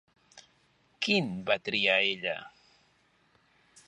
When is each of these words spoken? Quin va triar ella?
Quin 1.07 1.29
va 1.49 1.57
triar 1.67 1.99
ella? 2.13 2.35